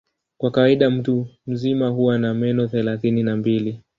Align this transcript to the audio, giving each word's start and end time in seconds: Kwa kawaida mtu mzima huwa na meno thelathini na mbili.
Kwa 0.37 0.51
kawaida 0.51 0.89
mtu 0.89 1.27
mzima 1.47 1.89
huwa 1.89 2.17
na 2.17 2.33
meno 2.33 2.67
thelathini 2.67 3.23
na 3.23 3.35
mbili. 3.37 3.81